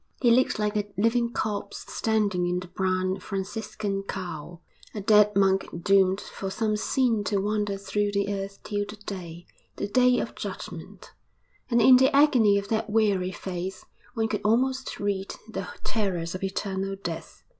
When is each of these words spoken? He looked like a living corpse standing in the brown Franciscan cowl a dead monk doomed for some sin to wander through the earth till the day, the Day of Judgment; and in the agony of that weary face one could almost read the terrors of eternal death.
He 0.19 0.31
looked 0.31 0.57
like 0.57 0.75
a 0.75 0.91
living 0.97 1.31
corpse 1.31 1.85
standing 1.93 2.47
in 2.47 2.59
the 2.61 2.67
brown 2.69 3.19
Franciscan 3.19 4.01
cowl 4.01 4.63
a 4.95 5.01
dead 5.01 5.35
monk 5.35 5.67
doomed 5.83 6.19
for 6.19 6.49
some 6.49 6.75
sin 6.75 7.23
to 7.25 7.37
wander 7.37 7.77
through 7.77 8.13
the 8.13 8.33
earth 8.33 8.63
till 8.63 8.83
the 8.89 8.95
day, 8.95 9.45
the 9.75 9.87
Day 9.87 10.17
of 10.19 10.33
Judgment; 10.33 11.11
and 11.69 11.79
in 11.79 11.97
the 11.97 12.09
agony 12.15 12.57
of 12.57 12.69
that 12.69 12.89
weary 12.89 13.31
face 13.31 13.85
one 14.15 14.27
could 14.27 14.41
almost 14.43 14.99
read 14.99 15.35
the 15.47 15.67
terrors 15.83 16.33
of 16.33 16.43
eternal 16.43 16.95
death. 16.95 17.43